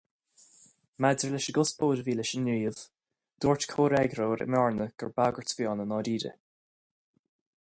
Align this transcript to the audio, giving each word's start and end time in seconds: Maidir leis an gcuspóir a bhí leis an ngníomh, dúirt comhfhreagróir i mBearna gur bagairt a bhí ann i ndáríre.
Maidir 1.05 1.33
leis 1.33 1.49
an 1.51 1.55
gcuspóir 1.57 2.01
a 2.03 2.05
bhí 2.07 2.15
leis 2.21 2.31
an 2.39 2.43
ngníomh, 2.47 2.81
dúirt 3.45 3.69
comhfhreagróir 3.75 4.45
i 4.47 4.51
mBearna 4.55 4.89
gur 5.03 5.15
bagairt 5.23 5.55
a 5.57 5.61
bhí 5.61 5.73
ann 5.75 5.87
i 5.87 5.91
ndáríre. 5.93 6.35